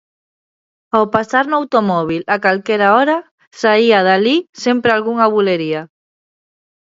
Ao 0.95 1.05
pasar 1.15 1.45
no 1.47 1.55
automóbil 1.61 2.21
a 2.35 2.37
calquera 2.45 2.87
hora, 2.97 3.17
saía 3.61 3.99
de 4.05 4.11
alí 4.17 4.37
sempre 4.63 4.89
algunha 4.91 5.31
bulería. 5.35 5.81